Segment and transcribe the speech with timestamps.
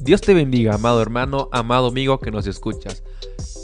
[0.00, 3.02] Dios te bendiga, amado hermano, amado amigo que nos escuchas.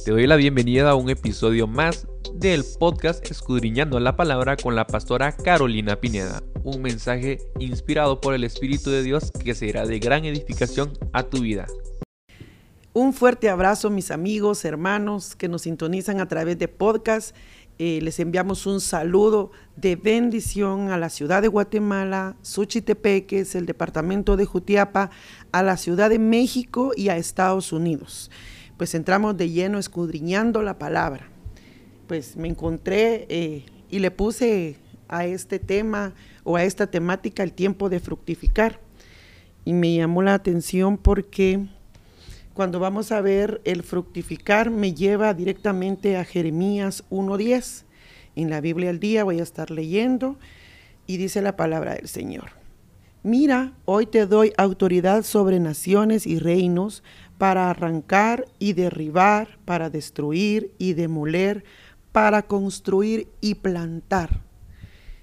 [0.05, 4.85] Te doy la bienvenida a un episodio más del podcast Escudriñando la Palabra con la
[4.85, 6.43] pastora Carolina Pineda.
[6.65, 11.41] Un mensaje inspirado por el Espíritu de Dios que será de gran edificación a tu
[11.41, 11.67] vida.
[12.93, 17.35] Un fuerte abrazo mis amigos, hermanos que nos sintonizan a través de podcast.
[17.79, 24.37] Eh, les enviamos un saludo de bendición a la ciudad de Guatemala, Suchitepeques, el departamento
[24.37, 25.11] de Jutiapa,
[25.51, 28.31] a la Ciudad de México y a Estados Unidos.
[28.77, 31.29] Pues entramos de lleno escudriñando la palabra.
[32.07, 34.77] Pues me encontré eh, y le puse
[35.09, 38.81] a este tema o a esta temática el tiempo de fructificar.
[39.65, 41.67] Y me llamó la atención porque
[42.55, 47.83] cuando vamos a ver el fructificar, me lleva directamente a Jeremías 1.10.
[48.37, 50.39] En la Biblia al día voy a estar leyendo
[51.09, 52.51] y dice la palabra del Señor.
[53.25, 57.03] Mira, hoy te doy autoridad sobre naciones y reinos
[57.39, 61.65] para arrancar y derribar, para destruir y demoler,
[62.13, 64.43] para construir y plantar.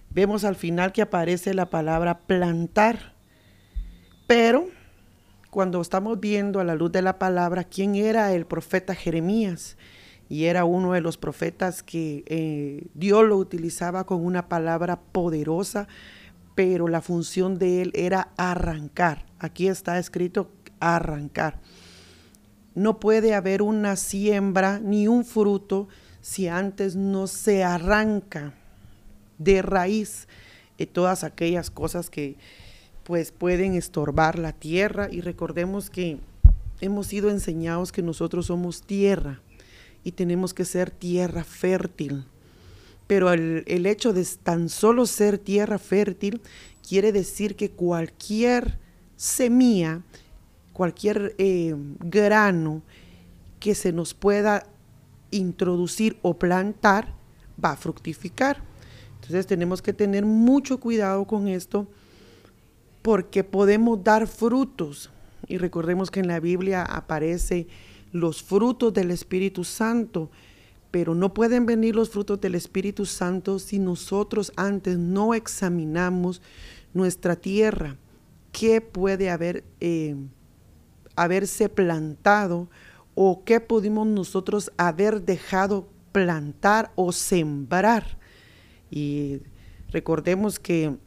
[0.09, 3.13] Vemos al final que aparece la palabra plantar,
[4.27, 4.67] pero
[5.51, 9.77] cuando estamos viendo a la luz de la palabra quién era el profeta Jeremías.
[10.29, 15.89] Y era uno de los profetas que eh, Dios lo utilizaba con una palabra poderosa,
[16.55, 19.25] pero la función de él era arrancar.
[19.39, 21.59] Aquí está escrito arrancar.
[22.73, 25.89] No puede haber una siembra ni un fruto
[26.21, 28.53] si antes no se arranca
[29.37, 30.29] de raíz
[30.77, 32.37] eh, todas aquellas cosas que,
[33.03, 36.19] pues pueden estorbar la tierra y recordemos que
[36.81, 39.39] hemos sido enseñados que nosotros somos tierra
[40.03, 42.25] y tenemos que ser tierra fértil.
[43.07, 46.41] Pero el, hecho de tan solo ser tierra fértil
[46.87, 48.79] quiere decir que cualquier
[49.17, 50.01] semilla,
[50.71, 52.81] cualquier eh, grano
[53.59, 54.65] que se nos pueda
[55.29, 57.13] introducir o plantar,
[57.63, 58.63] va a fructificar.
[59.15, 61.87] Entonces tenemos que tener mucho cuidado con esto
[63.01, 65.09] porque podemos dar frutos.
[65.47, 67.67] Y recordemos que en la Biblia aparece
[68.11, 70.29] los frutos del Espíritu Santo,
[70.91, 76.41] pero no pueden venir los frutos del Espíritu Santo si nosotros antes no examinamos
[76.93, 77.95] nuestra tierra.
[78.51, 80.15] ¿Qué puede haber, eh,
[81.15, 82.69] haberse plantado
[83.15, 88.17] o qué pudimos nosotros haber dejado plantar o sembrar?
[88.89, 89.39] Y
[89.91, 90.97] recordemos que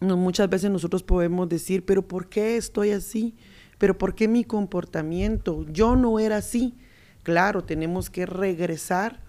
[0.00, 3.34] muchas veces nosotros podemos decir, pero ¿por qué estoy así?
[3.78, 5.66] ¿Pero por qué mi comportamiento?
[5.70, 6.74] Yo no era así.
[7.22, 9.20] Claro, tenemos que regresar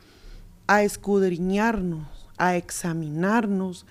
[0.68, 3.86] a escudriñarnos, a examinarnos,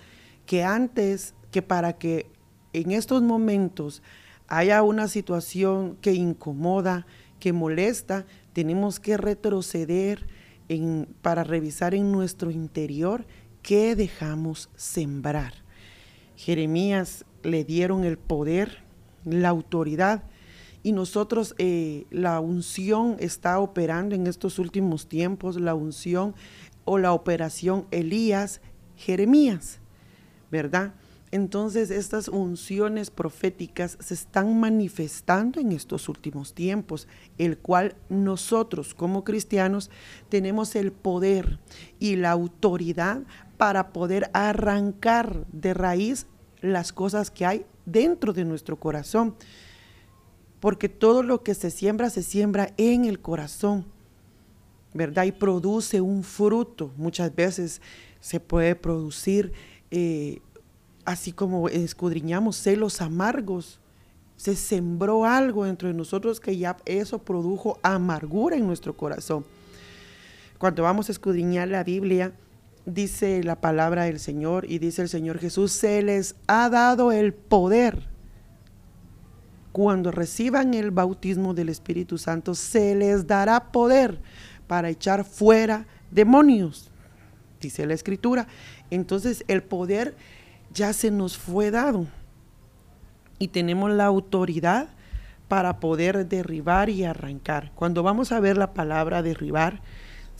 [0.45, 2.25] que antes, que para que
[2.73, 4.01] en estos momentos
[4.47, 7.05] haya una situación que incomoda,
[7.39, 10.27] que molesta, tenemos que retroceder
[11.21, 13.25] para revisar en nuestro interior
[13.61, 15.60] qué dejamos sembrar.
[16.41, 18.79] Jeremías le dieron el poder,
[19.25, 20.23] la autoridad,
[20.81, 26.33] y nosotros eh, la unción está operando en estos últimos tiempos, la unción
[26.83, 28.59] o la operación Elías,
[28.97, 29.81] Jeremías,
[30.49, 30.95] ¿verdad?
[31.29, 37.07] Entonces estas unciones proféticas se están manifestando en estos últimos tiempos,
[37.37, 39.91] el cual nosotros como cristianos
[40.27, 41.59] tenemos el poder
[41.99, 43.21] y la autoridad
[43.61, 46.25] para poder arrancar de raíz
[46.61, 49.35] las cosas que hay dentro de nuestro corazón.
[50.59, 53.85] Porque todo lo que se siembra, se siembra en el corazón,
[54.95, 55.25] ¿verdad?
[55.25, 56.91] Y produce un fruto.
[56.97, 57.83] Muchas veces
[58.19, 59.53] se puede producir,
[59.91, 60.39] eh,
[61.05, 63.79] así como escudriñamos celos amargos.
[64.37, 69.45] Se sembró algo dentro de nosotros que ya eso produjo amargura en nuestro corazón.
[70.57, 72.33] Cuando vamos a escudriñar la Biblia,
[72.85, 77.33] dice la palabra del Señor y dice el Señor Jesús, se les ha dado el
[77.33, 78.07] poder.
[79.71, 84.19] Cuando reciban el bautismo del Espíritu Santo, se les dará poder
[84.67, 86.91] para echar fuera demonios,
[87.61, 88.47] dice la Escritura.
[88.89, 90.15] Entonces el poder
[90.73, 92.07] ya se nos fue dado
[93.39, 94.89] y tenemos la autoridad
[95.47, 97.71] para poder derribar y arrancar.
[97.75, 99.81] Cuando vamos a ver la palabra derribar,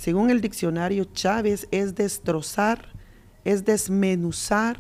[0.02, 2.88] según el diccionario Chávez, es destrozar,
[3.46, 4.80] es desmenuzar,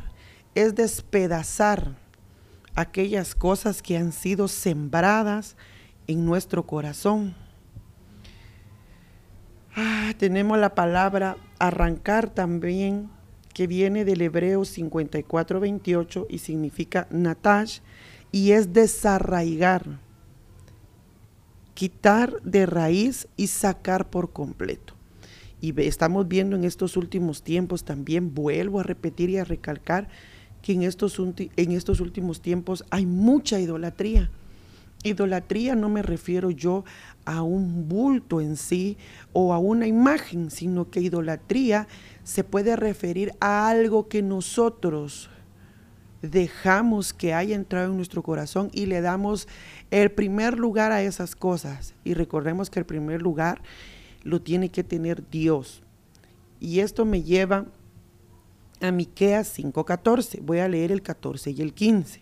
[0.55, 1.95] es despedazar
[2.73, 5.55] aquellas cosas que han sido sembradas
[6.07, 7.35] en nuestro corazón.
[9.75, 13.07] Ah, tenemos la palabra arrancar también,
[13.53, 17.81] que viene del hebreo 54-28 y significa natash,
[18.31, 19.99] y es desarraigar,
[21.75, 24.95] quitar de raíz y sacar por completo.
[25.61, 30.09] Y estamos viendo en estos últimos tiempos también, vuelvo a repetir y a recalcar,
[30.61, 34.29] que en estos, en estos últimos tiempos hay mucha idolatría.
[35.03, 36.83] Idolatría no me refiero yo
[37.25, 38.97] a un bulto en sí
[39.33, 41.87] o a una imagen, sino que idolatría
[42.23, 45.29] se puede referir a algo que nosotros
[46.21, 49.47] dejamos que haya entrado en nuestro corazón y le damos
[49.89, 51.95] el primer lugar a esas cosas.
[52.03, 53.61] Y recordemos que el primer lugar
[54.23, 55.81] lo tiene que tener Dios.
[56.59, 57.65] Y esto me lleva
[58.81, 60.41] a Miqueas 5:14.
[60.41, 62.21] Voy a leer el 14 y el 15.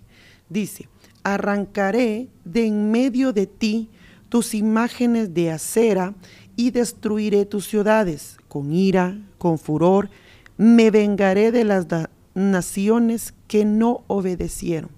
[0.50, 0.88] Dice:
[1.24, 3.90] Arrancaré de en medio de ti
[4.30, 6.14] tus imágenes de acera
[6.56, 10.10] y destruiré tus ciudades con ira, con furor.
[10.58, 11.88] Me vengaré de las
[12.34, 14.92] naciones que no obedecieron.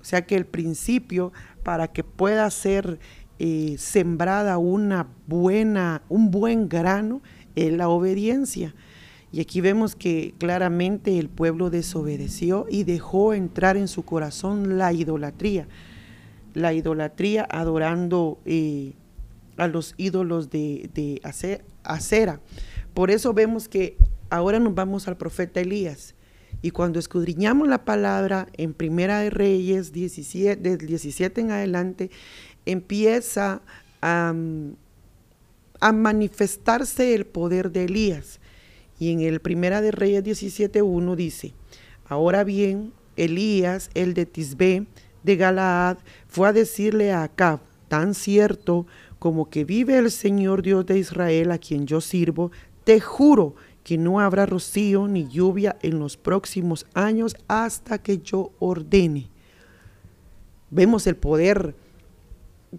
[0.00, 1.32] O sea que el principio
[1.64, 3.00] para que pueda ser
[3.38, 7.22] eh, sembrada una buena, un buen grano
[7.54, 8.74] es la obediencia.
[9.32, 14.92] Y aquí vemos que claramente el pueblo desobedeció y dejó entrar en su corazón la
[14.92, 15.68] idolatría.
[16.54, 18.94] La idolatría adorando eh,
[19.56, 21.20] a los ídolos de, de
[21.82, 22.40] acera.
[22.94, 23.98] Por eso vemos que
[24.30, 26.14] ahora nos vamos al profeta Elías.
[26.62, 32.10] Y cuando escudriñamos la palabra en Primera de Reyes 17, del 17 en adelante,
[32.66, 33.62] empieza
[34.02, 34.34] a,
[35.80, 38.40] a manifestarse el poder de Elías.
[38.98, 41.52] Y en el Primera de Reyes 17.1 dice,
[42.08, 44.86] ahora bien, Elías, el de Tisbé,
[45.22, 45.98] de Galaad,
[46.28, 48.86] fue a decirle a Acab, tan cierto
[49.18, 52.52] como que vive el Señor Dios de Israel a quien yo sirvo,
[52.84, 58.52] te juro que no habrá rocío ni lluvia en los próximos años hasta que yo
[58.58, 59.28] ordene.
[60.70, 61.74] Vemos el poder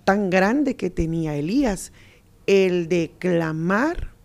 [0.03, 1.91] tan grande que tenía Elías,
[2.45, 4.17] el de clamar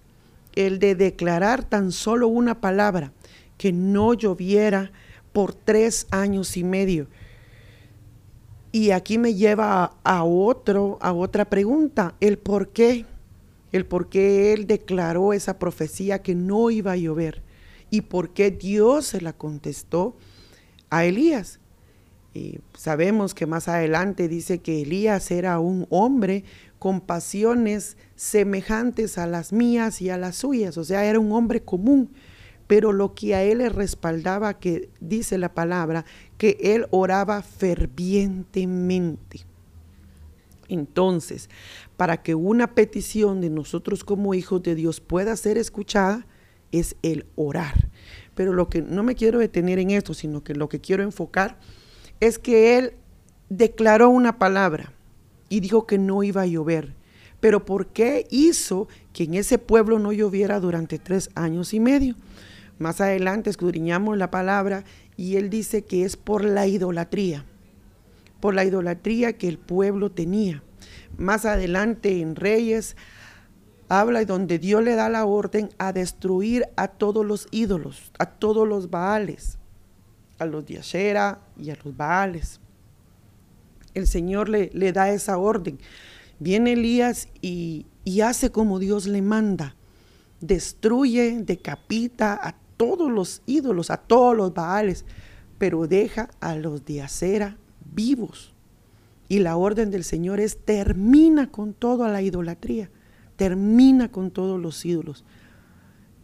[0.55, 3.13] el de declarar tan solo una palabra,
[3.57, 4.93] que no lloviera
[5.33, 7.07] por tres años y medio.
[8.71, 13.05] Y aquí me lleva a, otro, a otra pregunta, el por qué,
[13.71, 17.43] el por qué él declaró esa profecía que no iba a llover
[17.91, 20.17] y por qué Dios se la contestó
[20.91, 21.61] a Elías.
[22.35, 26.45] Y sabemos que más adelante dice que Elías era un hombre
[26.79, 31.63] con pasiones semejantes a las mías y a las suyas, o sea, era un hombre
[31.63, 32.11] común,
[32.67, 36.05] pero lo que a él le respaldaba, que dice la palabra,
[36.39, 39.41] que él oraba fervientemente.
[40.69, 41.51] Entonces,
[41.99, 46.27] para que una petición de nosotros como hijos de Dios pueda ser escuchada,
[46.73, 47.91] es el orar.
[48.35, 51.59] Pero lo que no me quiero detener en esto, sino que lo que quiero enfocar
[52.23, 52.93] es que él
[53.49, 54.93] declaró una palabra
[55.49, 56.95] y dijo que no iba a llover.
[57.41, 62.15] Pero ¿por qué hizo que en ese pueblo no lloviera durante tres años y medio?
[62.79, 64.85] Más adelante escudriñamos la palabra
[65.17, 67.45] y él dice que es por la idolatría,
[68.39, 70.63] por la idolatría que el pueblo tenía.
[71.19, 72.97] Más adelante en Reyes
[73.89, 78.69] habla donde Dios le da la orden a destruir a todos los ídolos, a todos
[78.69, 79.59] los baales,
[80.43, 80.75] a los de
[81.59, 82.61] y a los baales
[83.95, 85.79] el Señor le, le da esa orden.
[86.39, 89.77] Viene Elías y, y hace como Dios le manda.
[90.41, 95.05] Destruye, decapita a todos los ídolos, a todos los baales,
[95.59, 97.57] pero deja a los de acera
[97.95, 98.53] vivos.
[99.29, 102.91] Y la orden del Señor es termina con toda la idolatría,
[103.37, 105.25] termina con todos los ídolos.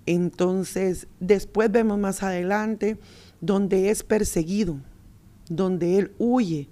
[0.04, 2.98] Entonces, después vemos más adelante
[3.40, 4.78] donde es perseguido,
[5.48, 6.68] donde él huye,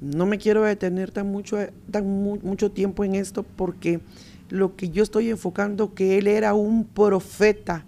[0.00, 1.58] no me quiero detener tan mucho,
[1.90, 4.00] tan mucho tiempo en esto porque
[4.48, 7.84] lo que yo estoy enfocando que él era un profeta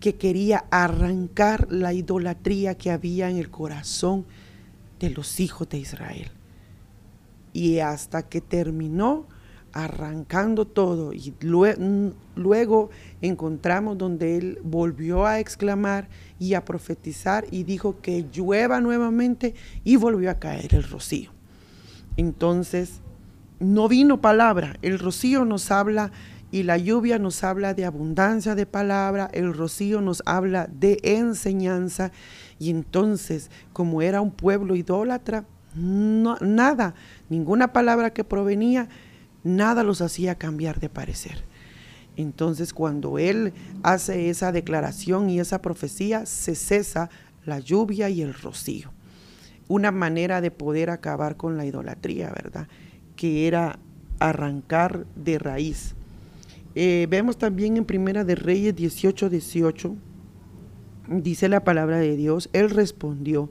[0.00, 4.24] que quería arrancar la idolatría que había en el corazón
[5.00, 6.30] de los hijos de Israel.
[7.52, 9.26] Y hasta que terminó
[9.74, 12.90] arrancando todo y luego,
[13.20, 19.96] encontramos donde él volvió a exclamar y a profetizar y dijo que llueva nuevamente y
[19.96, 21.32] volvió a caer el rocío.
[22.16, 23.00] Entonces,
[23.58, 26.12] no vino palabra, el rocío nos habla
[26.52, 32.12] y la lluvia nos habla de abundancia de palabra, el rocío nos habla de enseñanza
[32.60, 36.94] y entonces, como era un pueblo idólatra, nada,
[37.28, 38.88] ninguna palabra que provenía,
[39.44, 41.44] nada los hacía cambiar de parecer.
[42.16, 47.10] Entonces, cuando él hace esa declaración y esa profecía, se cesa
[47.44, 48.92] la lluvia y el rocío.
[49.68, 52.68] Una manera de poder acabar con la idolatría, ¿verdad?
[53.16, 53.78] que era
[54.18, 55.94] arrancar de raíz.
[56.74, 59.94] Eh, vemos también en Primera de Reyes 18, 18,
[61.08, 63.50] dice la palabra de Dios, él respondió,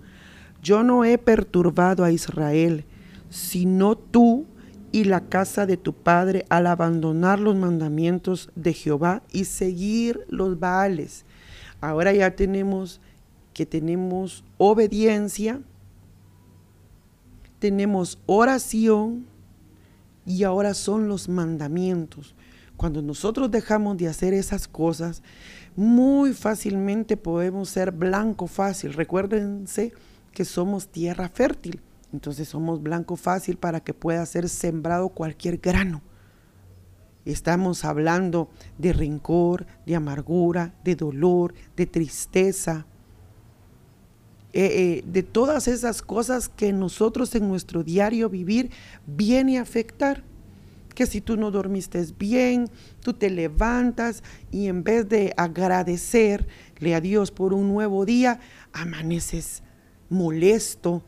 [0.62, 2.86] yo no he perturbado a Israel,
[3.30, 4.46] sino tú
[4.94, 10.60] y la casa de tu padre al abandonar los mandamientos de Jehová y seguir los
[10.60, 11.26] Baales.
[11.82, 13.02] Ahora ya tenemos
[13.54, 15.60] que tenemos obediencia,
[17.58, 19.26] tenemos oración
[20.28, 22.36] y ahora son los mandamientos.
[22.78, 25.24] Cuando nosotros dejamos de hacer esas cosas,
[25.76, 28.94] muy fácilmente podemos ser blanco fácil.
[28.94, 29.92] Recuérdense
[30.32, 31.82] que somos tierra fértil.
[32.14, 36.02] Entonces somos blanco fácil para que pueda ser sembrado cualquier grano.
[37.26, 42.86] Estamos hablando de rencor, de amargura, de dolor, de tristeza,
[44.52, 48.70] eh, eh, de todas esas cosas que nosotros en nuestro diario vivir
[49.08, 50.24] viene a afectar.
[50.94, 57.02] Que si tú no dormiste bien, tú te levantas y en vez de agradecerle a
[57.02, 58.40] Dios por un nuevo día,
[58.74, 59.64] amaneces
[60.10, 61.04] molesto,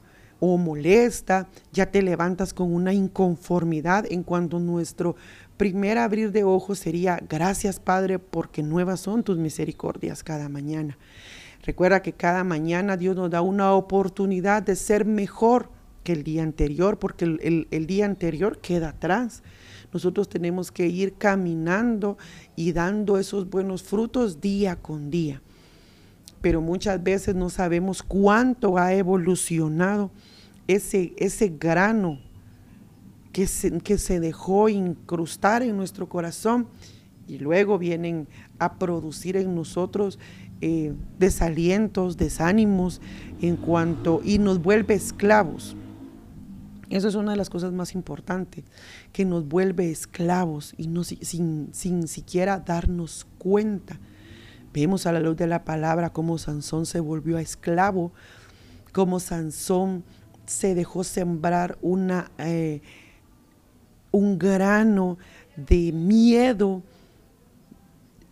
[0.45, 5.15] o molesta, ya te levantas con una inconformidad en cuanto nuestro
[5.57, 10.97] primer abrir de ojos sería gracias Padre porque nuevas son tus misericordias cada mañana.
[11.63, 15.69] Recuerda que cada mañana Dios nos da una oportunidad de ser mejor
[16.03, 19.41] que el día anterior porque el, el día anterior queda atrás.
[19.91, 22.19] Nosotros tenemos que ir caminando
[22.55, 25.41] y dando esos buenos frutos día con día
[26.45, 30.11] pero muchas veces no sabemos cuánto ha evolucionado
[30.67, 32.19] ese, ese grano
[33.31, 36.67] que se, que se dejó incrustar en nuestro corazón
[37.27, 38.27] y luego vienen
[38.59, 40.19] a producir en nosotros
[40.61, 43.01] eh, desalientos, desánimos
[43.41, 45.75] en cuanto y nos vuelve esclavos.
[46.89, 48.63] Eso es una de las cosas más importantes,
[49.11, 53.99] que nos vuelve esclavos y no, sin, sin siquiera darnos cuenta.
[54.71, 58.11] Vemos a la luz de la palabra cómo Sansón se volvió a esclavo,
[58.91, 60.03] cómo Sansón
[60.45, 62.81] se dejó sembrar una, eh,
[64.11, 65.17] un grano
[65.55, 66.81] de miedo,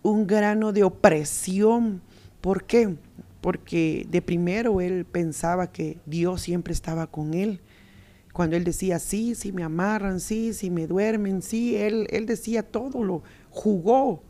[0.01, 2.01] un grano de opresión.
[2.41, 2.95] ¿Por qué?
[3.41, 7.61] Porque de primero él pensaba que Dios siempre estaba con él.
[8.33, 12.63] Cuando él decía, sí, sí me amarran, sí, sí me duermen, sí, él, él decía
[12.63, 14.23] todo, lo jugó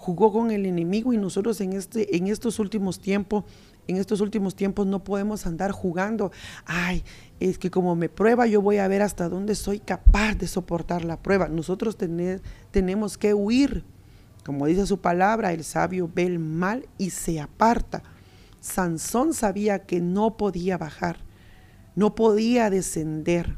[0.00, 3.44] jugó con el enemigo y nosotros en, este, en estos últimos tiempos,
[3.90, 6.32] en estos últimos tiempos no podemos andar jugando.
[6.64, 7.04] Ay,
[7.40, 11.04] es que como me prueba yo voy a ver hasta dónde soy capaz de soportar
[11.04, 11.48] la prueba.
[11.48, 13.84] Nosotros tener, tenemos que huir.
[14.44, 18.02] Como dice su palabra, el sabio ve el mal y se aparta.
[18.60, 21.18] Sansón sabía que no podía bajar,
[21.96, 23.56] no podía descender,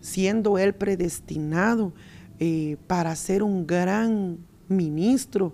[0.00, 1.92] siendo él predestinado
[2.38, 5.52] eh, para ser un gran ministro.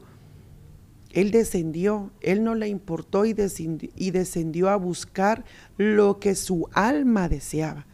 [1.19, 5.45] Él descendió, él no le importó y descendió, a buscar
[5.77, 7.87] lo que su alma deseaba.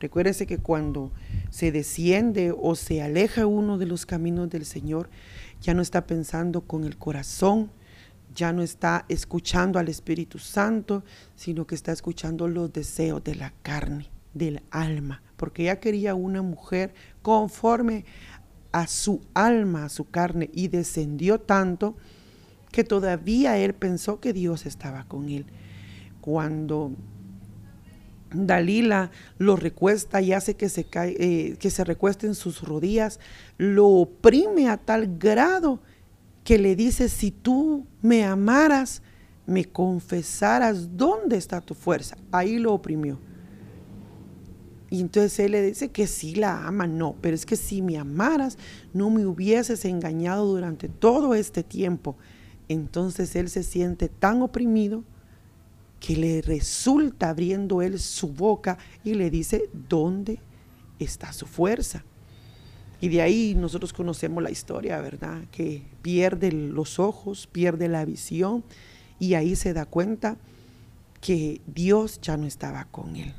[0.00, 1.12] Recuérdese que cuando
[1.48, 5.10] se desciende o se aleja uno de los caminos del Señor,
[5.60, 7.70] ya no está pensando con el corazón,
[8.34, 11.04] ya no está escuchando al Espíritu Santo,
[11.36, 16.42] sino que está escuchando los deseos de la carne, del alma, porque ella quería una
[16.42, 18.06] mujer conforme
[18.72, 21.94] a su alma, a su carne, y descendió tanto
[22.72, 25.46] que todavía él pensó que Dios estaba con él.
[26.20, 26.92] Cuando
[28.32, 33.20] Dalila lo recuesta y hace que se, cae, eh, que se recueste en sus rodillas,
[33.58, 35.80] lo oprime a tal grado
[36.44, 39.02] que le dice, si tú me amaras,
[39.46, 42.16] me confesaras dónde está tu fuerza.
[42.32, 43.18] Ahí lo oprimió.
[44.90, 47.96] Y entonces él le dice que sí la ama, no, pero es que si me
[47.96, 48.58] amaras,
[48.92, 52.16] no me hubieses engañado durante todo este tiempo.
[52.72, 55.04] Entonces él se siente tan oprimido
[56.00, 60.40] que le resulta abriendo él su boca y le dice, ¿dónde
[60.98, 62.04] está su fuerza?
[63.00, 65.42] Y de ahí nosotros conocemos la historia, ¿verdad?
[65.50, 68.64] Que pierde los ojos, pierde la visión
[69.18, 70.36] y ahí se da cuenta
[71.20, 73.34] que Dios ya no estaba con él.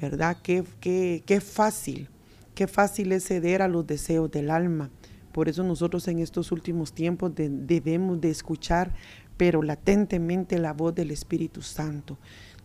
[0.00, 0.36] ¿verdad?
[0.42, 2.08] Qué, qué, fácil,
[2.54, 4.90] qué fácil es ceder a los deseos del alma.
[5.38, 8.92] Por eso nosotros en estos últimos tiempos debemos de escuchar,
[9.36, 12.18] pero latentemente la voz del Espíritu Santo.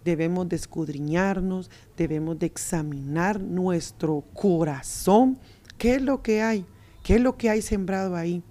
[0.03, 5.37] Debemos de escudriñarnos, debemos de examinar nuestro corazón.
[5.77, 6.65] ¿Qué es lo que hay?
[7.03, 8.41] ¿Qué es lo que hay sembrado ahí?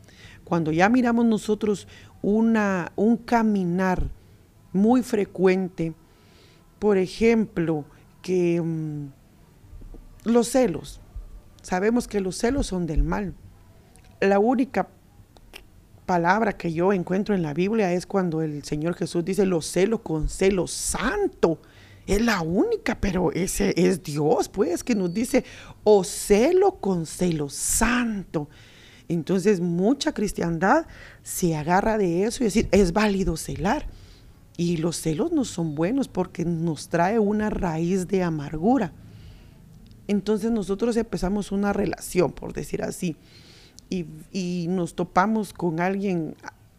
[0.45, 1.89] Cuando ya miramos nosotros
[2.23, 4.09] una, un caminar
[4.73, 5.95] muy frecuente,
[6.79, 7.85] por ejemplo,
[8.23, 9.09] que mm,
[10.31, 11.01] los celos,
[11.61, 13.35] sabemos que los celos son del mal.
[14.23, 14.89] La única
[16.07, 20.03] palabra que yo encuentro en la Biblia es cuando el Señor Jesús dice los celos
[20.03, 21.61] con celo santo.
[22.07, 25.45] Es la única, pero ese es Dios, pues, que nos dice,
[25.83, 28.49] o celo con celo santo.
[29.09, 30.87] Entonces, mucha cristiandad
[31.25, 33.89] se agarra de eso y decir, es válido celar.
[34.57, 38.93] Y los celos no son buenos porque nos trae una raíz de amargura.
[40.07, 43.17] Entonces nosotros empezamos una relación, por decir así,
[43.93, 46.35] y, nos topamos con alguien,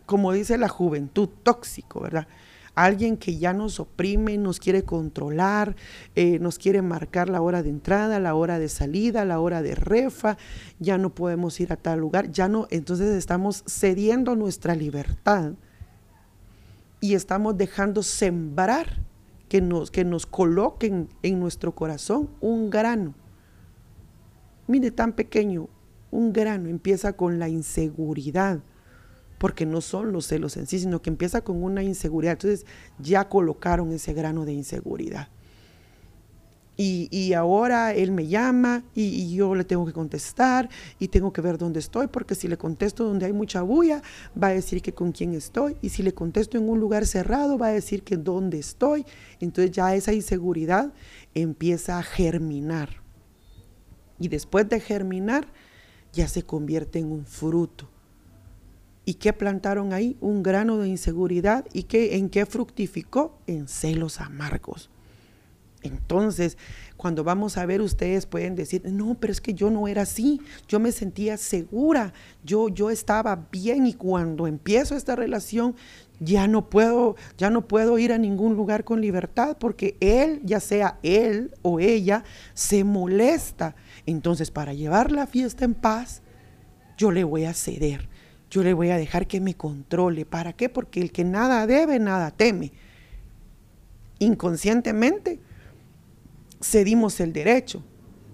[0.06, 2.28] como dice la juventud, tóxico, ¿verdad?
[2.76, 5.76] alguien que ya nos oprime, nos quiere controlar,
[6.16, 9.76] eh, nos quiere marcar la hora de entrada, la hora de salida, la hora de
[9.76, 10.38] refa,
[10.80, 15.54] ya no podemos ir a tal lugar, ya no, entonces estamos cediendo nuestra libertad
[17.00, 19.04] y estamos dejando sembrar
[19.50, 23.14] que nos, que nos coloquen en nuestro corazón un grano.
[24.66, 25.68] Mire, tan pequeño,
[26.14, 28.60] un grano empieza con la inseguridad
[29.40, 32.34] porque no son los celos en sí, sino que empieza con una inseguridad.
[32.34, 32.66] Entonces
[33.00, 35.28] ya colocaron ese grano de inseguridad.
[36.76, 41.58] Y, ahora él me llama y, yo le tengo que contestar y tengo que ver
[41.58, 44.02] dónde estoy, porque si le contesto donde hay mucha bulla,
[44.42, 45.78] va a decir que con quién estoy.
[45.82, 49.06] Y si le contesto en un lugar cerrado, va a decir que dónde estoy.
[49.40, 50.94] Entonces ya esa inseguridad
[51.36, 53.04] empieza a germinar.
[54.20, 55.48] Y después de germinar,
[56.14, 57.90] ya se convierte en un fruto.
[59.06, 60.16] ¿Y qué plantaron ahí?
[60.22, 61.66] Un grano de inseguridad.
[61.74, 63.38] ¿Y qué, en qué fructificó?
[63.48, 64.90] En celos amargos.
[65.84, 66.58] Entonces,
[66.96, 70.40] cuando vamos a ver, ustedes pueden decir, no, pero es que yo no era así,
[70.68, 75.76] yo me sentía segura, yo, yo estaba bien y cuando empiezo esta relación,
[76.22, 80.62] ya no puedo, ya no puedo ir a ningún lugar con libertad porque él, ya
[80.62, 83.76] sea él o ella, se molesta.
[84.06, 86.22] Entonces, para llevar la fiesta en paz,
[86.98, 88.10] yo le voy a ceder
[88.54, 90.26] yo le voy a dejar que me controle.
[90.26, 90.70] ¿Para qué?
[90.70, 92.72] Porque el que nada debe, nada teme.
[94.20, 95.40] Inconscientemente
[96.62, 97.84] cedimos el derecho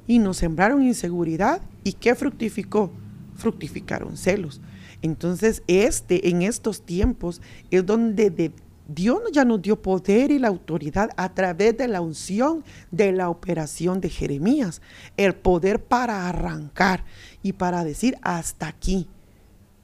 [0.08, 1.62] y nos sembraron inseguridad.
[1.86, 2.92] ¿Y qué fructificó?
[3.36, 4.60] Fructificaron celos.
[5.02, 8.52] Entonces, este, en estos tiempos, es donde
[8.90, 13.30] Dios ya nos dio poder y la autoridad a través de la unción de la
[13.30, 14.82] operación de Jeremías.
[15.16, 17.06] El poder para arrancar
[17.44, 19.08] y para decir hasta aquí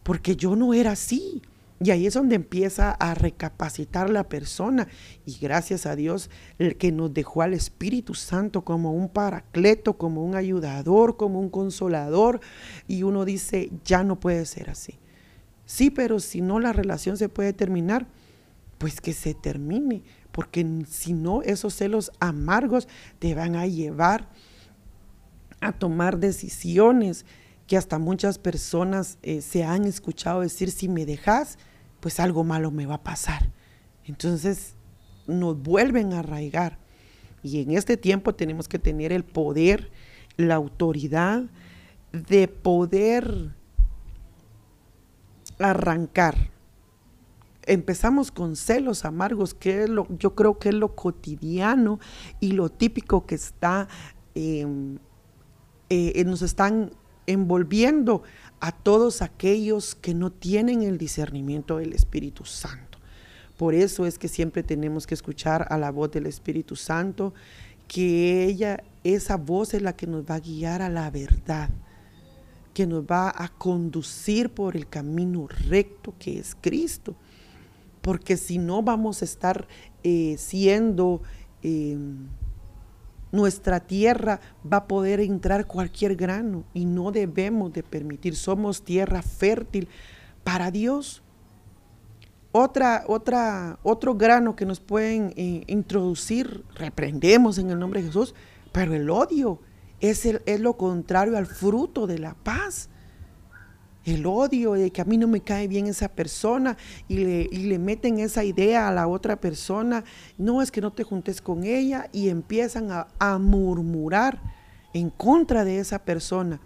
[0.06, 1.42] porque yo no era así.
[1.82, 4.88] Y ahí es donde empieza a recapacitar la persona.
[5.26, 10.24] Y gracias a Dios el que nos dejó al Espíritu Santo como un paracleto, como
[10.24, 12.40] un ayudador, como un consolador.
[12.88, 15.00] Y uno dice, ya no puede ser así.
[15.66, 18.06] Sí, pero si no la relación se puede terminar,
[18.78, 20.04] pues que se termine.
[20.32, 22.88] Porque si no, esos celos amargos
[23.20, 24.30] te van a llevar
[25.62, 27.26] a tomar decisiones
[27.68, 31.58] que hasta muchas personas eh, se han escuchado decir, si me dejas,
[32.00, 33.50] pues algo malo me va a pasar.
[34.06, 34.76] Entonces
[35.28, 36.78] nos vuelven a arraigar.
[37.42, 39.92] Y en este tiempo tenemos que tener el poder,
[40.38, 41.44] la autoridad
[42.12, 43.52] de poder
[45.60, 46.55] arrancar.
[47.68, 52.00] Empezamos con celos amargos, que es lo, yo creo que es lo cotidiano
[52.40, 53.88] y lo típico que está,
[54.36, 55.00] em,
[55.90, 56.92] eh, nos están
[57.28, 58.24] envolviendo
[58.60, 63.00] a todos aquellos que no tienen el discernimiento del Espíritu Santo.
[63.58, 67.34] Por eso es que siempre tenemos que escuchar a la voz del Espíritu Santo,
[67.88, 71.70] que ella, esa voz es la que nos va a guiar a la verdad,
[72.74, 77.16] que nos va a conducir por el camino recto que es Cristo.
[78.06, 79.68] Porque si no vamos a estar
[80.04, 81.24] eh, siendo...
[81.64, 81.98] Eh,
[83.32, 84.40] nuestra tierra
[84.72, 88.36] va a poder entrar cualquier grano y no debemos de permitir.
[88.38, 89.90] Somos tierra fértil
[90.46, 91.22] para Dios.
[92.54, 98.34] Otra, otra, otro grano que nos pueden eh, introducir, reprendemos en el nombre de Jesús,
[98.72, 99.60] pero el odio
[100.00, 102.90] es, el, es lo contrario al fruto de la paz
[104.06, 107.80] el odio de que a mí no me cae bien esa persona y le, le
[107.80, 110.04] meten esa idea a la otra persona,
[110.38, 113.08] no es que no te juntes con ella y empiezan a,
[113.40, 114.40] murmurar
[114.94, 116.60] en contra de esa persona.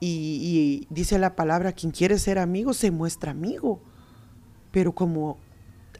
[0.00, 3.80] Y, y, dice la palabra, quien quiere ser amigo se muestra amigo.
[4.70, 5.38] Pero como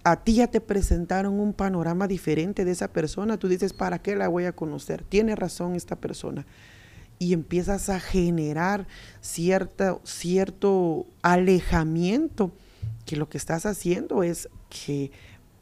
[0.04, 4.16] a ti ya te presentaron un panorama diferente de esa persona, tú dices, ¿para qué
[4.16, 5.04] la voy a conocer?
[5.04, 6.44] Tiene razón esta persona
[7.18, 8.86] y empiezas a generar
[9.20, 12.52] cierta, cierto alejamiento,
[13.04, 15.10] que lo que estás haciendo es que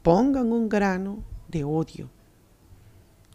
[0.03, 2.09] pongan un grano de odio.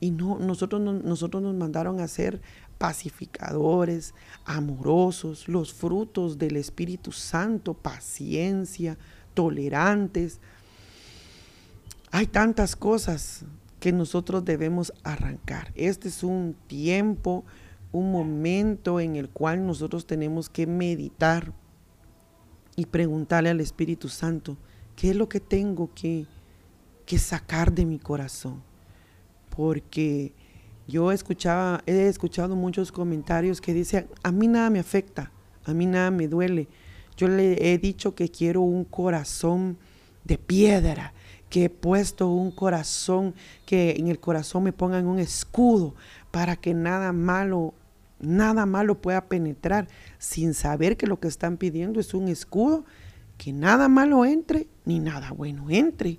[0.01, 2.41] Y no, nosotros, nosotros nos mandaron a ser
[2.79, 8.99] pacificadores, amorosos, los frutos del Espíritu Santo, paciencia,
[9.35, 10.41] tolerantes.
[12.11, 13.45] Hay tantas cosas
[13.79, 15.73] que nosotros debemos arrancar.
[15.77, 17.45] Este es un tiempo,
[17.93, 21.53] un momento en el cual nosotros tenemos que meditar
[22.75, 24.57] y preguntarle al Espíritu Santo,
[24.97, 26.27] ¿qué es lo que tengo que,
[27.05, 28.63] que sacar de mi corazón?
[29.55, 30.33] Porque
[30.89, 35.31] yo escuchaba, he escuchado muchos comentarios que dicen, a mí nada me afecta,
[35.65, 36.69] a mí nada me duele.
[37.17, 39.77] Yo le he dicho que quiero un corazón
[40.25, 41.13] de piedra,
[41.51, 43.35] que he puesto un corazón,
[43.67, 45.95] que en el corazón me pongan un escudo
[46.31, 47.75] para que nada malo,
[48.23, 52.85] nada malo pueda penetrar, sin saber que lo que están pidiendo es un escudo,
[53.37, 56.19] que nada malo entre, ni nada bueno entre.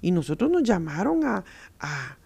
[0.00, 1.44] Y nosotros nos llamaron a,
[1.80, 2.18] a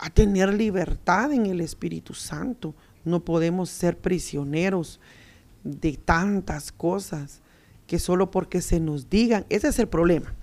[0.00, 2.74] a tener libertad en el Espíritu Santo.
[3.04, 4.98] No podemos ser prisioneros
[5.62, 7.42] de tantas cosas
[7.86, 10.34] que solo porque se nos digan, ese es el problema.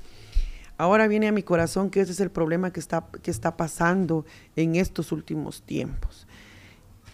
[0.77, 4.25] Ahora viene a mi corazón que ese es el problema que está, que está pasando
[4.55, 6.27] en estos últimos tiempos.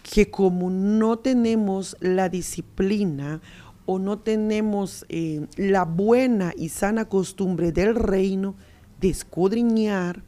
[0.04, 3.40] Que como no tenemos la disciplina
[3.86, 8.54] o no tenemos eh, la buena y sana costumbre del reino
[9.00, 10.22] de escudriñar,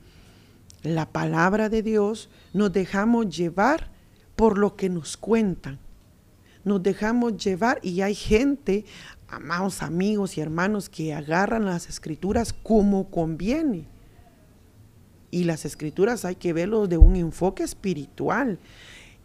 [0.83, 3.91] la palabra de Dios, nos dejamos llevar
[4.35, 5.79] por lo que nos cuentan.
[6.65, 8.85] Nos dejamos llevar y hay gente,
[9.29, 13.89] amados amigos y hermanos, que agarran las escrituras como conviene.
[15.31, 18.59] Y las escrituras hay que verlos de un enfoque espiritual.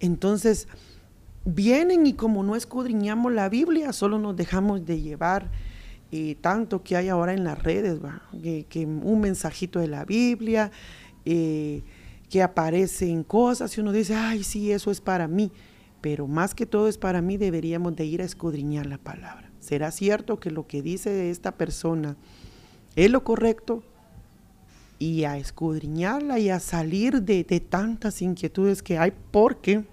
[0.01, 0.67] Entonces,
[1.45, 5.49] vienen y como no escudriñamos la Biblia, solo nos dejamos de llevar
[6.11, 7.99] eh, tanto que hay ahora en las redes,
[8.69, 10.71] que, un mensajito de la Biblia,
[11.23, 11.83] eh,
[12.29, 15.51] que aparecen cosas y uno dice, ay, sí, eso es para mí.
[16.01, 19.51] Pero más que todo es para mí, deberíamos de ir a escudriñar la palabra.
[19.59, 22.17] ¿Será cierto que lo que dice esta persona
[22.95, 23.83] es lo correcto?
[25.01, 29.83] Y a escudriñarla y a salir de, de tantas inquietudes que hay, porque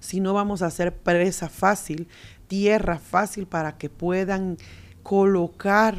[0.00, 2.08] si no vamos a hacer presa fácil,
[2.46, 4.58] tierra fácil para que puedan
[5.02, 5.96] colocar,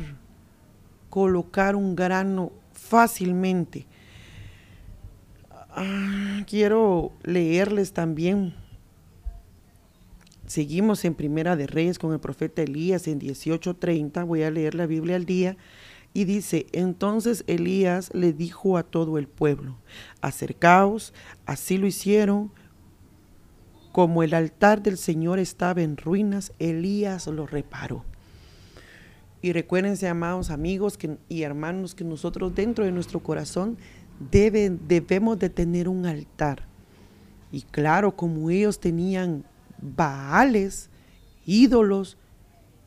[1.10, 3.88] colocar un grano fácilmente.
[5.78, 8.54] Ah, quiero leerles también.
[10.46, 14.24] Seguimos en Primera de Reyes con el profeta Elías en 18:30.
[14.24, 15.58] Voy a leer la Biblia al día.
[16.16, 19.76] Y dice, entonces Elías le dijo a todo el pueblo,
[20.22, 21.14] acercaos,
[21.46, 22.54] así lo hicieron.
[23.92, 28.06] Como el altar del Señor estaba en ruinas, Elías lo reparó.
[29.42, 30.98] Y recuérdense, amados amigos
[31.28, 33.78] y hermanos, que nosotros dentro de nuestro corazón
[34.32, 36.66] debemos de tener un altar.
[37.52, 39.44] Y claro, como ellos tenían
[39.82, 40.90] baales,
[41.46, 42.18] ídolos,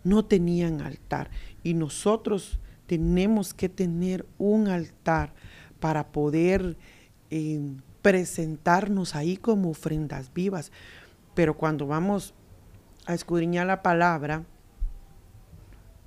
[0.02, 1.30] no tenían altar.
[1.62, 5.34] Y nosotros tenemos que tener un altar
[5.78, 6.76] para poder
[7.30, 7.60] eh,
[8.00, 10.72] presentarnos ahí como ofrendas vivas.
[11.34, 12.34] Pero cuando vamos
[13.06, 14.42] a escudriñar la palabra,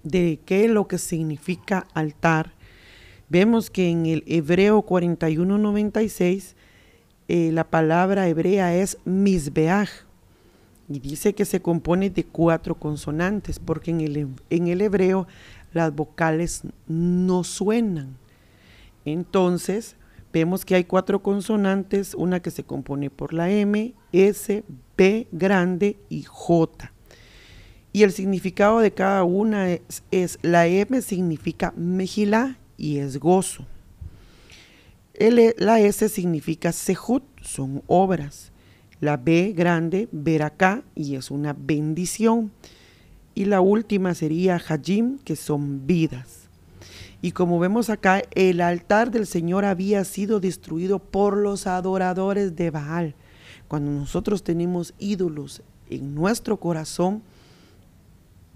[0.04, 2.52] de qué es lo que significa altar,
[3.30, 6.56] vemos que en el Hebreo 4196
[7.28, 9.90] eh, la palabra hebrea es misbeaj
[10.90, 15.28] y dice que se compone de cuatro consonantes porque en el, en el hebreo
[15.74, 18.18] las vocales no suenan.
[19.06, 19.96] Entonces,
[20.32, 24.64] vemos que hay cuatro consonantes, una que se compone por la M, S,
[24.98, 26.92] B grande y J.
[27.94, 29.68] Y el significado de cada una
[30.12, 33.66] es, la M significa mejilá y es gozo.
[35.58, 38.52] la S significa sejut, son obras.
[39.02, 42.52] La B grande, veracá, y es una bendición.
[43.42, 46.48] Y la última sería hajim, que son vidas.
[47.24, 52.70] Y como vemos acá, el altar del Señor había sido destruido por los adoradores de
[52.70, 53.16] Baal.
[53.68, 57.24] Cuando nosotros tenemos ídolos en nuestro corazón,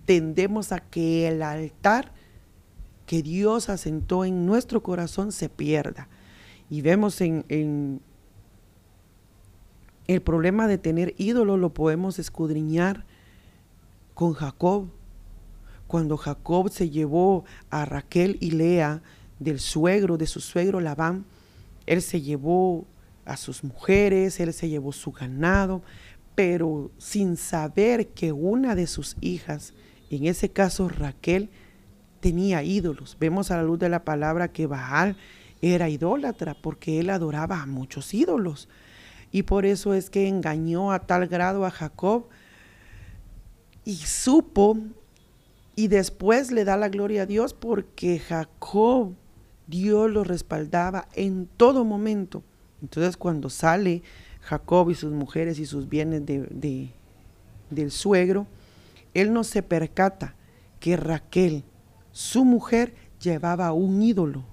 [0.05, 2.11] tendemos a que el altar
[3.07, 6.09] que Dios asentó en nuestro corazón se pierda.
[6.69, 8.01] Y vemos en,
[10.05, 13.03] el problema de tener ídolos, lo podemos escudriñar
[14.15, 14.87] con Jacob.
[15.85, 19.03] Cuando Jacob se llevó a Raquel y Lea
[19.37, 21.25] del suegro, de su suegro Labán,
[21.85, 22.87] él se llevó
[23.25, 25.83] a sus mujeres, él se llevó su ganado,
[26.33, 29.73] pero sin saber que una de sus hijas
[30.09, 31.49] en ese caso Raquel
[32.19, 33.17] tenía ídolos.
[33.19, 35.17] Vemos a la luz de la palabra que Baal
[35.61, 38.67] era idólatra porque él adoraba a muchos ídolos.
[39.31, 42.27] Y por eso es que engañó a tal grado a Jacob
[43.85, 44.77] y supo
[45.75, 49.13] y después le da la gloria a Dios porque Jacob,
[49.67, 52.43] Dios lo respaldaba en todo momento.
[52.81, 54.01] Entonces cuando sale
[54.41, 56.89] Jacob y sus mujeres y sus bienes de,
[57.69, 58.47] del suegro,
[59.13, 60.35] él no se percata
[60.79, 61.63] que Raquel,
[62.11, 64.43] su mujer, llevaba un ídolo,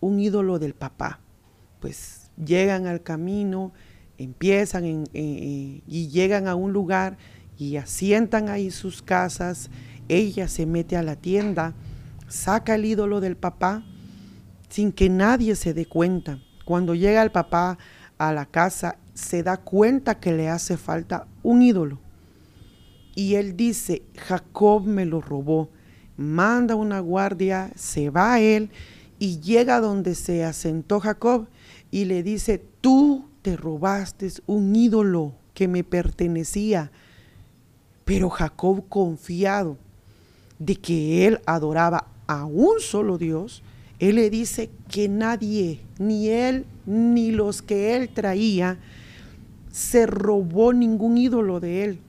[0.00, 1.20] un ídolo del papá.
[1.80, 3.72] Pues llegan al camino,
[4.18, 7.18] empiezan y llegan a un lugar
[7.68, 9.70] y asientan ahí sus casas
[10.08, 11.74] ella se mete a la tienda,
[12.28, 13.84] saca el ídolo del papá
[14.68, 16.38] sin que nadie se dé cuenta.
[16.64, 17.78] Cuando llega el papá
[18.18, 21.98] a la casa, se da cuenta que le hace falta un ídolo.
[23.14, 25.70] Y él dice, Jacob me lo robó.
[26.16, 28.70] Manda una guardia, se va a él
[29.18, 31.46] y llega donde se asentó Jacob
[31.90, 36.90] y le dice, tú te robaste un ídolo que me pertenecía.
[38.04, 39.76] Pero Jacob confiado
[40.58, 43.62] de que él adoraba a un solo Dios,
[43.98, 48.78] él le dice que nadie, ni él, ni los que él traía,
[49.70, 52.00] se robó ningún ídolo de él.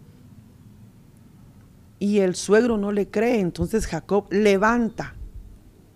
[2.00, 5.16] Y el suegro no le cree, entonces Jacob levanta.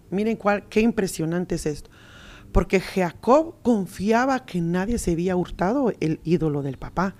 [0.09, 1.89] Miren cuál, qué impresionante es esto.
[2.51, 7.15] Porque Jacob confiaba que nadie se había hurtado el ídolo del papá.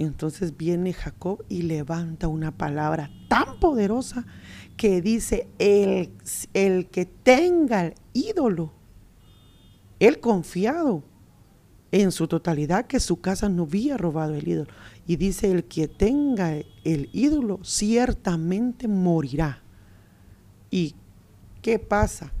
[0.00, 4.24] Entonces viene Jacob y levanta una palabra tan poderosa
[4.78, 6.10] que dice, el,
[6.54, 8.72] el que tenga el ídolo,
[9.98, 11.02] él confiado
[11.92, 14.70] en su totalidad que su casa no había robado el ídolo.
[15.06, 19.62] Y dice, el que tenga el ídolo ciertamente morirá.
[20.70, 20.94] ¿Y
[21.60, 22.32] qué pasa?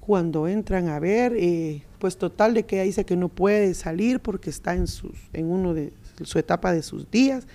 [0.00, 4.50] Cuando entran a ver, eh, pues total de que dice que no puede salir porque
[4.50, 7.46] está en, sus, en uno de su etapa de sus días.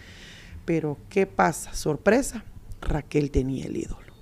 [0.66, 1.74] Pero ¿qué pasa?
[1.74, 2.44] Sorpresa,
[2.82, 4.14] Raquel tenía el ídolo.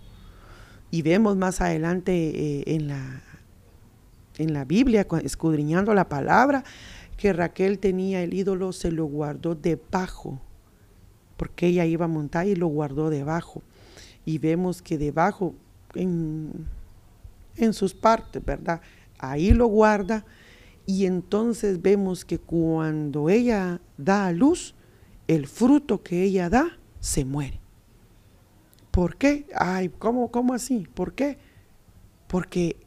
[0.92, 3.22] Y vemos más adelante eh, en, la,
[4.38, 6.64] en la Biblia, escudriñando la palabra,
[7.18, 10.40] que Raquel tenía el ídolo, se lo guardó debajo,
[11.36, 13.62] porque ella iba a montar y lo guardó debajo.
[14.24, 15.56] Y vemos que debajo,
[15.96, 16.68] en,
[17.58, 18.82] en sus partes, ¿verdad?
[19.18, 20.26] Ahí lo guarda.
[20.88, 24.74] Y entonces vemos que cuando ella da a luz,
[25.28, 27.60] el fruto que ella da se muere.
[28.90, 29.46] ¿Por qué?
[29.54, 30.88] Ay, ¿cómo, cómo así?
[30.94, 31.38] ¿Por qué?
[32.28, 32.78] Porque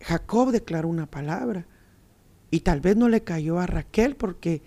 [0.00, 1.66] Jacob declaró una palabra
[2.50, 4.62] y tal vez no le cayó a Raquel porque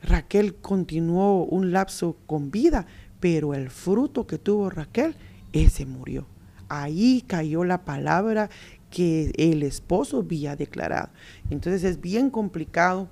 [0.00, 2.86] Raquel continuó un lapso con vida,
[3.18, 5.16] pero el fruto que tuvo Raquel,
[5.52, 6.26] ese murió.
[6.68, 8.48] Ahí cayó la palabra
[8.94, 11.08] que el esposo había declarado.
[11.50, 13.08] Entonces es bien complicado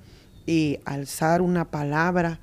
[0.46, 2.38] eh, alzar una palabra,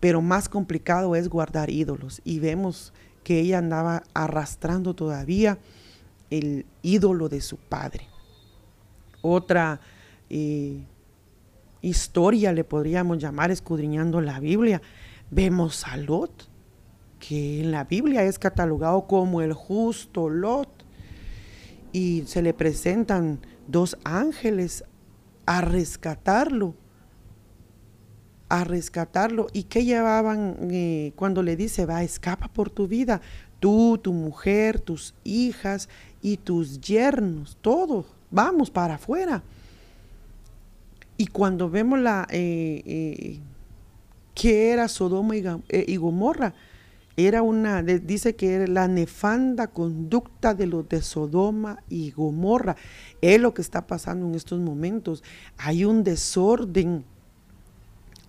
[0.00, 2.20] pero más complicado es guardar ídolos.
[2.24, 2.92] Y vemos
[3.22, 5.58] que ella andaba arrastrando todavía
[6.30, 8.08] el ídolo de su padre.
[9.22, 9.80] Otra
[10.28, 10.82] eh,
[11.80, 14.82] historia le podríamos llamar escudriñando la Biblia.
[15.30, 16.48] Vemos a Lot,
[17.20, 20.77] que en la Biblia es catalogado como el justo Lot.
[21.92, 24.84] Y se le presentan dos ángeles
[25.46, 26.74] a rescatarlo
[28.48, 29.48] a rescatarlo.
[29.52, 33.20] ¿Y qué llevaban eh, cuando le dice, va, escapa por tu vida?
[33.60, 35.88] Tú, tu mujer, tus hijas
[36.22, 39.42] y tus yernos, todos, vamos para afuera.
[41.16, 43.40] Y cuando vemos la eh, eh,
[44.34, 46.54] que era Sodoma y, Gomorra,
[47.18, 52.76] era una, dice que era la nefanda conducta de los de Sodoma y Gomorra.
[53.20, 55.24] Es lo que está pasando en estos momentos.
[55.56, 57.04] Hay un desorden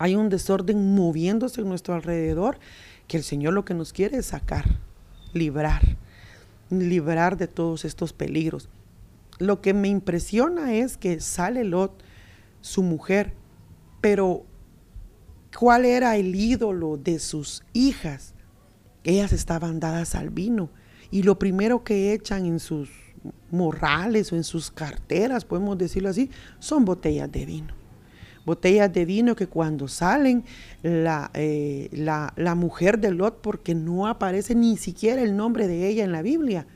[0.00, 2.58] hay un desorden moviéndose en nuestro alrededor
[3.06, 4.78] que el Señor lo que nos quiere es sacar,
[5.34, 5.98] librar,
[6.70, 8.70] librar de todos estos peligros.
[9.38, 12.02] Lo que me impresiona es que sale Lot,
[12.62, 13.34] su mujer,
[14.00, 14.46] pero
[15.54, 18.32] ¿cuál era el ídolo de sus hijas?
[19.04, 20.70] Ellas estaban dadas al vino
[21.10, 22.90] y lo primero que echan en sus
[23.50, 27.80] morrales o en sus carteras, podemos decirlo así, son botellas de vino
[28.44, 30.44] botellas de vino que cuando salen
[30.82, 36.04] eh, la, la, mujer de Lot, porque no aparece ni siquiera el nombre de ella
[36.04, 36.66] en la Biblia,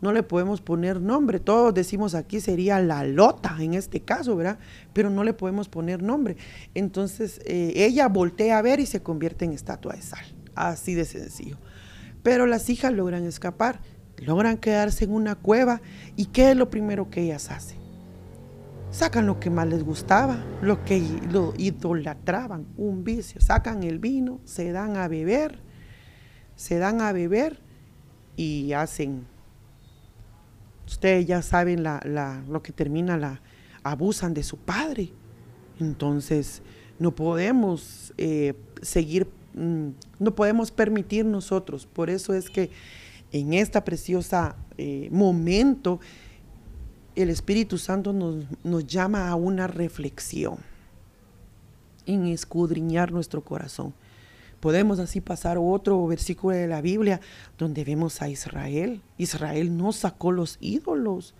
[0.00, 1.38] no le podemos poner nombre.
[1.40, 4.58] Todos decimos aquí sería la lota en este caso, ¿verdad?
[4.92, 6.36] Pero no le podemos poner nombre.
[6.74, 10.24] Entonces eh, ella voltea a ver y se convierte en estatua de sal.
[10.54, 11.58] Así de sencillo.
[12.22, 13.80] Pero las hijas logran escapar,
[14.18, 15.80] logran quedarse en una cueva.
[16.16, 17.80] ¿Y qué es lo primero que ellas hacen?
[18.90, 23.40] sacan lo que más les gustaba, lo que lo idolatraban, un vicio.
[23.40, 25.60] Sacan el vino, se dan a beber,
[26.56, 27.60] se dan a beber
[28.36, 29.26] y hacen,
[30.86, 33.40] ustedes ya saben lo que termina la,
[33.82, 35.12] abusan de su padre.
[35.78, 36.62] Entonces,
[36.98, 41.86] no podemos eh, seguir, no podemos permitir nosotros.
[41.86, 42.70] Por eso es que
[43.32, 46.00] en esta preciosa eh, momento,
[47.14, 50.58] el Espíritu Santo nos, nos llama a una reflexión,
[52.06, 53.94] en escudriñar nuestro corazón.
[54.58, 57.20] Podemos así pasar otro versículo de la Biblia
[57.56, 59.00] donde vemos a Israel.
[59.16, 61.34] Israel no sacó los ídolos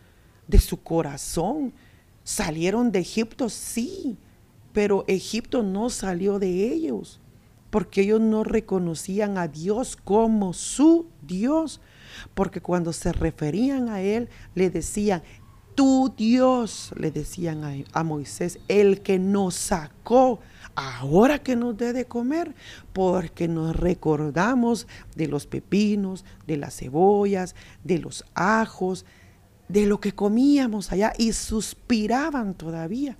[0.48, 1.72] de su corazón.
[2.24, 4.16] Salieron de Egipto, sí,
[4.72, 7.19] pero Egipto no salió de ellos
[7.70, 11.80] porque ellos no reconocían a Dios como su Dios,
[12.34, 15.22] porque cuando se referían a Él le decían,
[15.74, 20.40] tu Dios, le decían a, Moisés, el que nos sacó,
[20.74, 22.54] ahora que nos dé de comer,
[22.92, 27.54] porque nos recordamos de los pepinos, de las cebollas,
[27.84, 29.06] de los ajos,
[29.68, 33.16] de lo que comíamos allá y suspiraban todavía,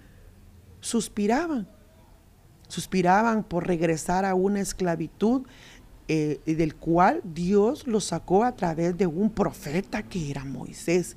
[0.81, 1.69] suspiraban,
[2.71, 5.43] suspiraban por regresar a una esclavitud
[6.09, 11.17] eh, del cual Dios los sacó a través de un profeta que era Moisés.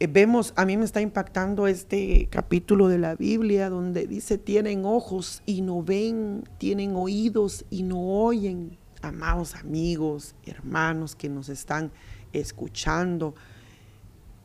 [0.00, 4.84] Eh, vemos, a mí me está impactando este capítulo de la Biblia donde dice, tienen
[4.84, 8.78] ojos y no ven, tienen oídos y no oyen.
[9.02, 11.92] Amados amigos, hermanos que nos están
[12.32, 13.34] escuchando,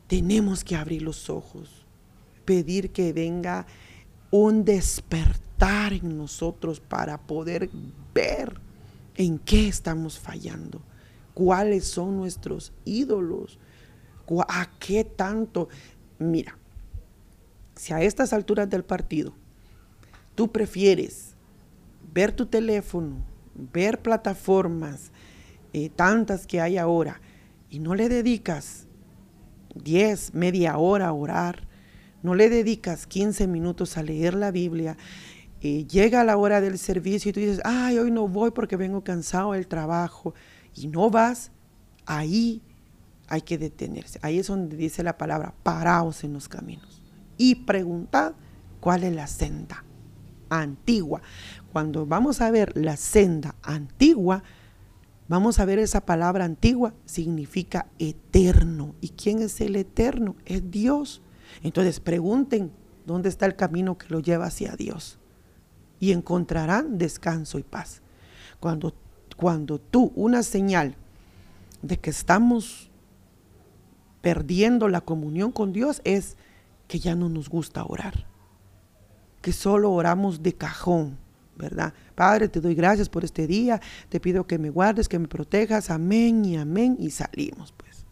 [0.08, 1.86] tenemos que abrir los ojos,
[2.44, 3.66] pedir que venga
[4.32, 7.70] un despertar en nosotros para poder
[8.14, 8.60] ver
[9.16, 10.82] en qué estamos fallando,
[11.34, 13.60] cuáles son nuestros ídolos
[14.48, 15.70] ¿A qué tanto?
[16.20, 16.58] Mira,
[17.76, 19.34] si a estas alturas del partido
[20.36, 21.36] tú prefieres
[22.14, 23.24] ver tu teléfono,
[23.56, 25.12] ver plataformas,
[25.74, 27.22] eh, tantas que hay ahora,
[27.70, 28.88] y no le dedicas
[29.76, 31.68] 10, media hora a orar,
[32.22, 34.98] no le dedicas 15 minutos a leer la Biblia,
[35.62, 39.52] llega la hora del servicio y tú dices, ay, hoy no voy porque vengo cansado
[39.54, 40.34] del trabajo,
[40.76, 41.52] y no vas,
[42.06, 42.62] ahí
[43.28, 44.20] hay que detenerse.
[44.22, 47.02] Ahí es donde dice la palabra, paraos en los caminos
[47.38, 48.34] y preguntad
[48.80, 49.84] cuál es la senda
[50.50, 51.22] antigua.
[51.72, 54.44] Cuando vamos a ver la senda antigua,
[55.28, 58.96] vamos a ver esa palabra antigua, significa eterno.
[59.02, 60.36] ¿Y quién es el eterno?
[60.46, 61.22] Es Dios.
[61.62, 62.72] Entonces pregunten
[63.06, 65.19] dónde está el camino que lo lleva hacia Dios
[66.00, 68.02] y encontrarán descanso y paz.
[68.60, 68.94] Cuando,
[69.38, 70.96] cuando tú, una señal
[71.82, 72.90] de que estamos
[74.22, 76.38] perdiendo la comunión con Dios es
[76.88, 78.26] que ya no nos gusta orar,
[79.42, 81.18] que solo oramos de cajón,
[81.58, 81.94] ¿verdad?
[82.16, 85.90] Padre, te doy gracias por este día, te pido que me guardes, que me protejas,
[85.90, 88.06] amén y amén, y salimos pues.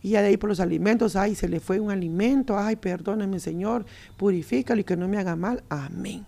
[0.00, 3.40] Y ya de ahí por los alimentos, ay, se le fue un alimento, ay, perdóname
[3.40, 3.84] Señor,
[4.16, 6.24] purifícalo y que no me haga mal, amén.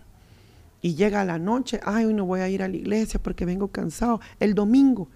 [0.81, 3.67] Y llega la noche, ay, hoy no voy a ir a la iglesia porque vengo
[3.67, 4.19] cansado.
[4.39, 5.09] El domingo,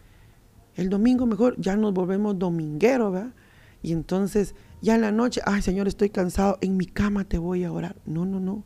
[0.76, 3.34] el domingo mejor ya nos volvemos domingueros, ¿verdad?
[3.82, 7.64] Y entonces ya en la noche, ay Señor, estoy cansado, en mi cama te voy
[7.64, 7.96] a orar.
[8.06, 8.64] No, no, no.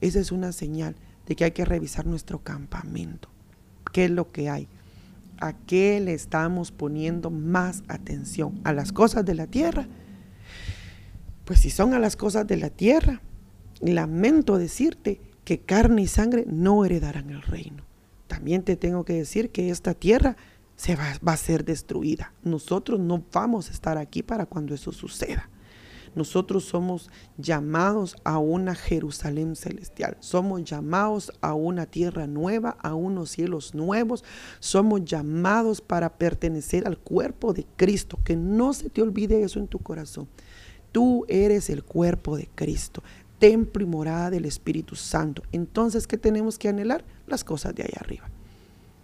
[0.00, 3.28] Esa es una señal de que hay que revisar nuestro campamento.
[3.92, 4.68] ¿Qué es lo que hay?
[5.40, 8.60] ¿A qué le estamos poniendo más atención?
[8.64, 9.86] ¿A las cosas de la tierra?
[11.44, 13.20] Pues si son a las cosas de la tierra,
[13.80, 17.84] lamento decirte que carne y sangre no heredarán el reino.
[18.26, 20.36] También te tengo que decir que esta tierra
[20.76, 22.32] se va, a ser destruida.
[22.42, 25.48] Nosotros no vamos a estar aquí para cuando eso suceda.
[26.14, 30.16] Nosotros somos llamados a una Jerusalén celestial.
[30.20, 34.24] Somos llamados a una tierra nueva, a unos cielos nuevos.
[34.60, 38.18] Somos llamados para pertenecer al cuerpo de Cristo.
[38.24, 40.28] Que no se te olvide eso en tu corazón.
[40.92, 43.02] Tú eres el cuerpo de Cristo,
[43.44, 45.42] templo y morada del Espíritu Santo.
[45.52, 47.04] Entonces, ¿qué tenemos que anhelar?
[47.26, 48.30] Las cosas de allá arriba.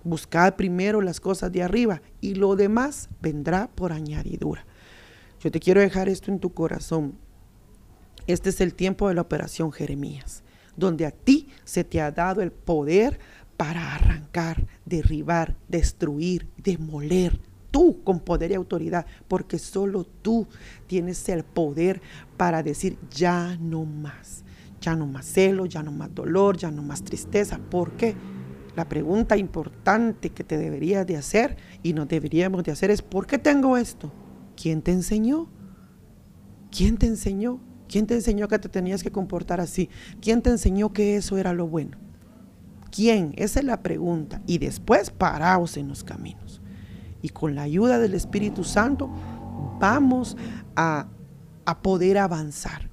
[0.03, 4.65] Buscad primero las cosas de arriba y lo demás vendrá por añadidura.
[5.41, 7.19] Yo te quiero dejar esto en tu corazón.
[8.27, 10.43] Este es el tiempo de la operación Jeremías,
[10.75, 13.19] donde a ti se te ha dado el poder
[13.59, 17.39] para arrancar, derribar, destruir, demoler,
[17.71, 20.47] tú con poder y autoridad, porque solo tú
[20.87, 22.01] tienes el poder
[22.37, 24.45] para decir ya no más,
[24.81, 27.59] ya no más celo, ya no más dolor, ya no más tristeza.
[27.59, 28.15] ¿Por qué?
[28.77, 33.27] La pregunta importante que te deberías de hacer y nos deberíamos de hacer es, ¿por
[33.27, 34.13] qué tengo esto?
[34.57, 35.49] ¿Quién te enseñó?
[36.71, 37.61] ¿Quién te enseñó?
[37.89, 39.91] ¿Quién te enseñó que te tenías que comportar así?
[40.21, 41.99] ¿Quién te enseñó que eso era lo bueno?
[42.93, 43.35] ¿Quién?
[43.37, 44.41] Esa es la pregunta.
[44.47, 46.60] Y después paraos en los caminos.
[47.23, 49.11] Y con la ayuda del Espíritu Santo
[49.79, 50.37] vamos
[50.77, 51.09] a,
[51.65, 52.91] a poder avanzar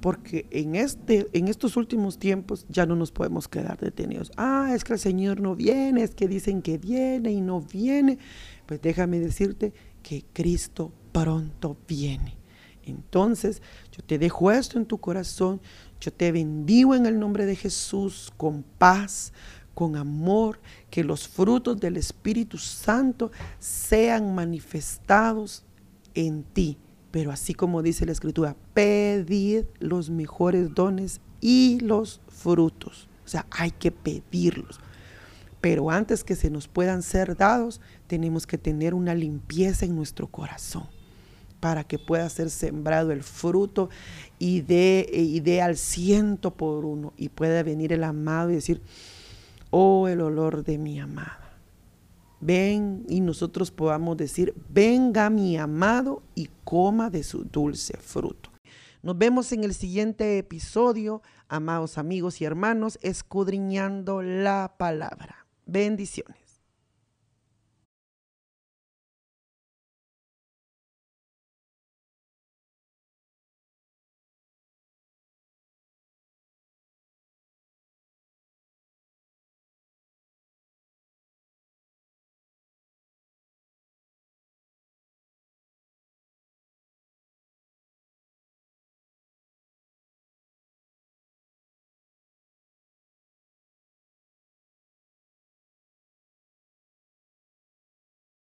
[0.00, 4.32] porque en, este, en estos últimos tiempos ya no nos podemos quedar detenidos.
[4.36, 8.18] Ah, es que el Señor no viene, es que dicen que viene y no viene.
[8.66, 9.72] Pues déjame decirte
[10.02, 12.38] que Cristo pronto viene.
[12.82, 13.62] Entonces,
[13.92, 15.60] yo te dejo esto en tu corazón,
[16.00, 19.32] yo te bendigo en el nombre de Jesús con paz,
[19.74, 20.60] con amor,
[20.90, 25.64] que los frutos del Espíritu Santo sean manifestados
[26.14, 26.78] en ti
[27.10, 33.08] pero así como dice la escritura, pedid los mejores dones y los frutos.
[33.24, 34.80] O sea, hay que pedirlos.
[35.60, 40.28] Pero antes que se nos puedan ser dados, tenemos que tener una limpieza en nuestro
[40.28, 40.86] corazón
[41.58, 43.90] para que pueda ser sembrado el fruto
[44.38, 48.80] y dé, y dé al ciento por uno y pueda venir el amado y decir,
[49.70, 51.50] oh, el olor de mi amada
[52.40, 58.50] ven y nosotros podamos decir, venga mi amado y coma de su dulce fruto.
[59.02, 65.46] Nos vemos en el siguiente episodio, amados amigos y hermanos, escudriñando la palabra.
[65.66, 66.49] Bendiciones.